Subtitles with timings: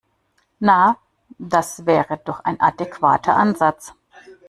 [0.61, 0.97] Na,
[1.37, 3.93] das wäre doch ein adäquater Ansatz.